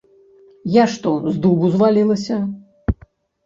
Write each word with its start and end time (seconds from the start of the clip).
Я 0.75 0.83
што, 0.93 1.11
з 1.27 1.35
дубу 1.45 1.71
звалілася? 1.77 2.41